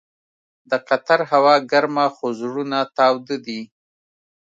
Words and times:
د 0.69 0.71
قطر 0.87 1.19
هوا 1.31 1.55
ګرمه 1.71 2.05
خو 2.15 2.27
زړونه 2.39 2.79
تاوده 2.97 3.37
دي. 3.45 3.61